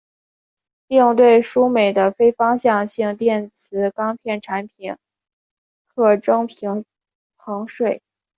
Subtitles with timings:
[0.87, 4.97] 另对输美的非方向性电磁钢片产品
[5.87, 6.83] 课征平
[7.35, 8.01] 衡税。